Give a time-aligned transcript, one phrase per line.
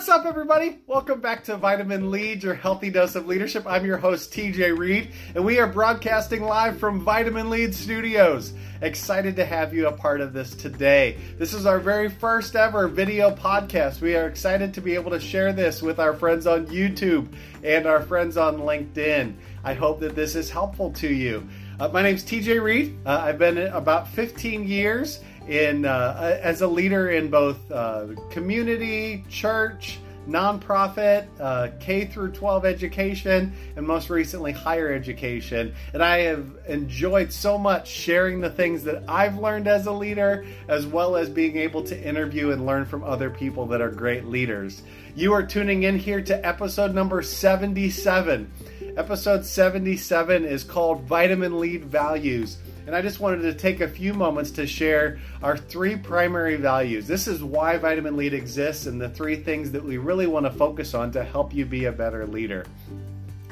[0.00, 0.78] What's up, everybody?
[0.86, 3.66] Welcome back to Vitamin Lead, your healthy dose of leadership.
[3.66, 8.54] I'm your host, TJ Reed, and we are broadcasting live from Vitamin Lead Studios.
[8.80, 11.18] Excited to have you a part of this today.
[11.36, 14.00] This is our very first ever video podcast.
[14.00, 17.28] We are excited to be able to share this with our friends on YouTube
[17.62, 19.34] and our friends on LinkedIn.
[19.64, 21.46] I hope that this is helpful to you.
[21.78, 22.98] Uh, my name's TJ Reed.
[23.04, 25.20] Uh, I've been about 15 years
[25.50, 32.64] in uh, as a leader in both uh, community, church, nonprofit, uh, K through 12
[32.64, 35.74] education, and most recently higher education.
[35.92, 40.46] And I have enjoyed so much sharing the things that I've learned as a leader,
[40.68, 44.26] as well as being able to interview and learn from other people that are great
[44.26, 44.82] leaders.
[45.16, 48.50] You are tuning in here to episode number 77.
[48.96, 52.58] Episode 77 is called Vitamin Lead Values.
[52.90, 57.06] And I just wanted to take a few moments to share our three primary values.
[57.06, 60.50] This is why Vitamin Lead exists and the three things that we really want to
[60.50, 62.66] focus on to help you be a better leader.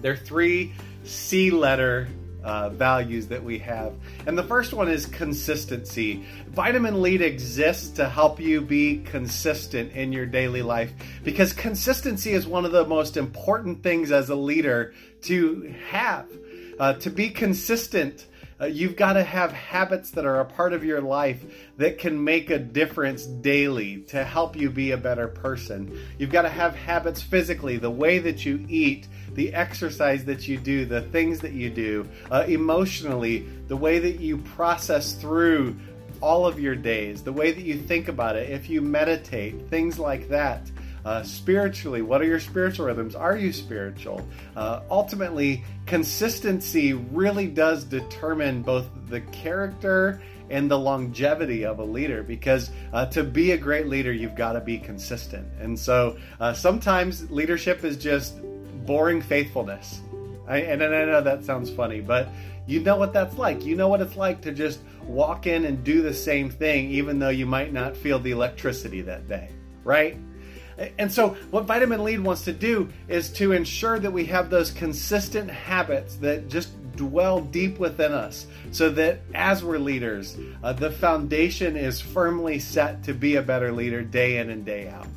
[0.00, 2.06] They're three C letter
[2.44, 3.94] uh, values that we have.
[4.24, 6.24] And the first one is consistency.
[6.46, 10.92] Vitamin Lead exists to help you be consistent in your daily life
[11.24, 16.28] because consistency is one of the most important things as a leader to have.
[16.78, 18.26] Uh, to be consistent
[18.60, 21.44] uh, you've got to have habits that are a part of your life
[21.76, 25.98] that can make a difference daily to help you be a better person.
[26.18, 30.56] You've got to have habits physically, the way that you eat, the exercise that you
[30.56, 35.76] do, the things that you do, uh, emotionally, the way that you process through
[36.20, 39.98] all of your days, the way that you think about it, if you meditate, things
[39.98, 40.70] like that.
[41.04, 43.14] Uh, spiritually, what are your spiritual rhythms?
[43.14, 44.26] Are you spiritual?
[44.56, 52.22] Uh, ultimately, consistency really does determine both the character and the longevity of a leader
[52.22, 55.46] because uh, to be a great leader, you've got to be consistent.
[55.60, 58.40] And so uh, sometimes leadership is just
[58.86, 60.00] boring faithfulness.
[60.46, 62.28] I, and I know that sounds funny, but
[62.66, 63.64] you know what that's like.
[63.64, 67.18] You know what it's like to just walk in and do the same thing, even
[67.18, 69.50] though you might not feel the electricity that day,
[69.84, 70.18] right?
[70.98, 74.70] And so, what Vitamin Lead wants to do is to ensure that we have those
[74.70, 80.90] consistent habits that just dwell deep within us so that as we're leaders, uh, the
[80.90, 85.08] foundation is firmly set to be a better leader day in and day out.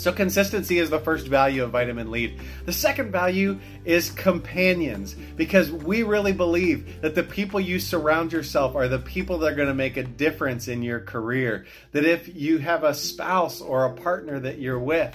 [0.00, 2.40] So, consistency is the first value of Vitamin Lead.
[2.64, 8.74] The second value is companions, because we really believe that the people you surround yourself
[8.74, 11.66] are the people that are going to make a difference in your career.
[11.92, 15.14] That if you have a spouse or a partner that you're with,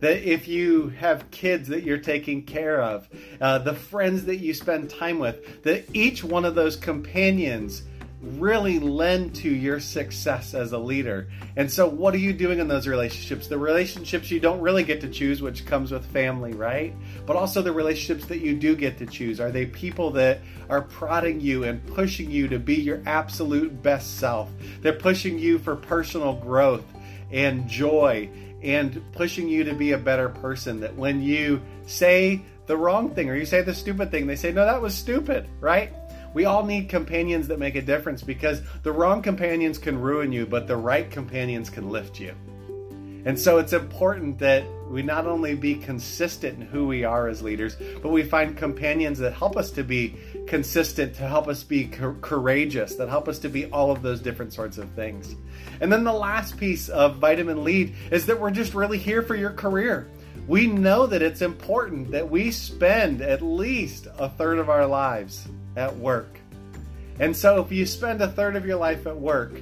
[0.00, 3.08] that if you have kids that you're taking care of,
[3.40, 7.84] uh, the friends that you spend time with, that each one of those companions
[8.26, 11.28] really lend to your success as a leader.
[11.56, 13.46] And so, what are you doing in those relationships?
[13.46, 16.94] The relationships you don't really get to choose, which comes with family, right?
[17.24, 19.40] But also the relationships that you do get to choose.
[19.40, 24.18] Are they people that are prodding you and pushing you to be your absolute best
[24.18, 24.50] self?
[24.82, 26.84] They're pushing you for personal growth
[27.30, 28.28] and joy
[28.62, 30.80] and pushing you to be a better person.
[30.80, 34.52] That when you say the wrong thing or you say the stupid thing, they say,
[34.52, 35.92] No, that was stupid, right?
[36.36, 40.44] We all need companions that make a difference because the wrong companions can ruin you,
[40.44, 42.34] but the right companions can lift you.
[43.24, 47.40] And so it's important that we not only be consistent in who we are as
[47.40, 50.14] leaders, but we find companions that help us to be
[50.46, 54.52] consistent, to help us be courageous, that help us to be all of those different
[54.52, 55.36] sorts of things.
[55.80, 59.36] And then the last piece of Vitamin Lead is that we're just really here for
[59.36, 60.06] your career.
[60.46, 65.48] We know that it's important that we spend at least a third of our lives
[65.76, 66.40] at work.
[67.18, 69.52] And so, if you spend a third of your life at work,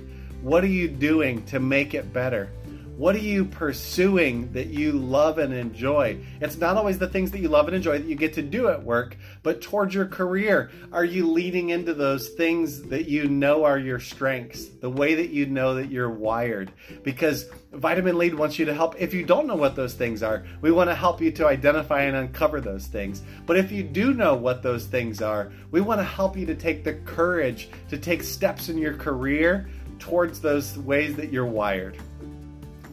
[0.42, 2.50] what are you doing to make it better?
[2.96, 6.16] What are you pursuing that you love and enjoy?
[6.40, 8.68] It's not always the things that you love and enjoy that you get to do
[8.68, 13.64] at work, but towards your career, are you leading into those things that you know
[13.64, 16.70] are your strengths, the way that you know that you're wired?
[17.02, 18.94] Because Vitamin Lead wants you to help.
[18.96, 22.02] If you don't know what those things are, we want to help you to identify
[22.02, 23.22] and uncover those things.
[23.44, 26.54] But if you do know what those things are, we want to help you to
[26.54, 29.68] take the courage to take steps in your career
[29.98, 31.98] towards those ways that you're wired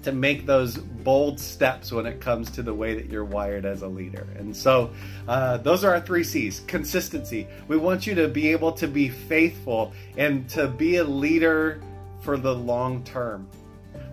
[0.03, 3.81] to make those bold steps when it comes to the way that you're wired as
[3.81, 4.27] a leader.
[4.37, 4.91] And so,
[5.27, 7.47] uh, those are our three C's consistency.
[7.67, 11.81] We want you to be able to be faithful and to be a leader
[12.21, 13.47] for the long term.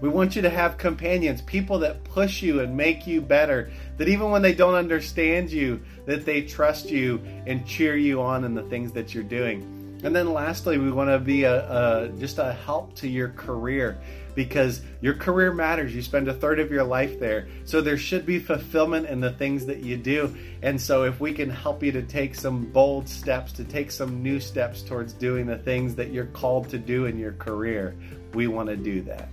[0.01, 4.09] We want you to have companions, people that push you and make you better, that
[4.09, 8.55] even when they don't understand you, that they trust you and cheer you on in
[8.55, 9.78] the things that you're doing.
[10.05, 13.99] And then lastly, we want to be a, a just a help to your career
[14.35, 15.93] because your career matters.
[15.93, 17.49] You spend a third of your life there.
[17.65, 20.33] So there should be fulfillment in the things that you do.
[20.63, 24.23] And so if we can help you to take some bold steps, to take some
[24.23, 27.97] new steps towards doing the things that you're called to do in your career,
[28.35, 29.29] we want to do that.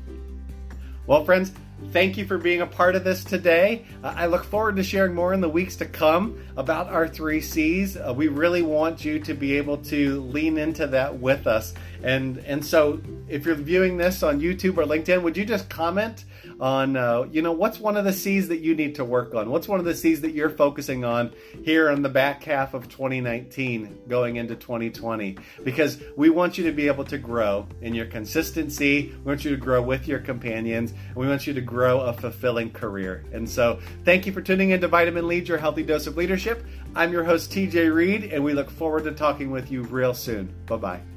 [1.08, 1.52] Well, friends,
[1.92, 3.86] Thank you for being a part of this today.
[4.04, 7.42] Uh, I look forward to sharing more in the weeks to come about our three
[7.42, 7.98] C's.
[7.98, 11.74] Uh, we really want you to be able to lean into that with us.
[12.02, 16.24] And and so, if you're viewing this on YouTube or LinkedIn, would you just comment
[16.60, 19.50] on uh, you know what's one of the C's that you need to work on?
[19.50, 22.88] What's one of the C's that you're focusing on here in the back half of
[22.90, 25.38] 2019, going into 2020?
[25.64, 29.14] Because we want you to be able to grow in your consistency.
[29.24, 32.14] We want you to grow with your companions, and we want you to grow a
[32.14, 33.26] fulfilling career.
[33.34, 36.66] And so, thank you for tuning in to Vitamin Lead, your healthy dose of leadership.
[36.96, 40.54] I'm your host, TJ Reed, and we look forward to talking with you real soon.
[40.66, 41.15] Bye bye.